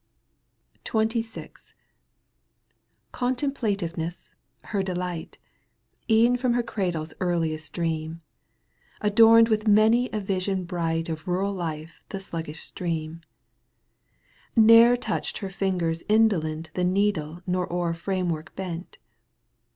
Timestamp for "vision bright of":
10.19-11.27